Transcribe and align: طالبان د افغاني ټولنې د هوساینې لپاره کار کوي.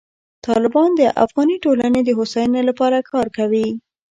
طالبان 0.45 0.89
د 0.95 1.01
افغاني 1.23 1.57
ټولنې 1.63 2.01
د 2.03 2.09
هوساینې 2.17 2.61
لپاره 2.69 2.97
کار 3.11 3.27
کوي. 3.37 3.67